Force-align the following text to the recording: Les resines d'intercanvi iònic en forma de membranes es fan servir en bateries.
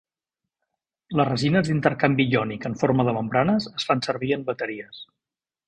Les 1.19 1.27
resines 1.29 1.67
d'intercanvi 1.73 2.27
iònic 2.33 2.67
en 2.71 2.79
forma 2.85 3.07
de 3.09 3.15
membranes 3.19 3.71
es 3.73 3.87
fan 3.91 4.03
servir 4.09 4.35
en 4.39 4.49
bateries. 4.51 5.07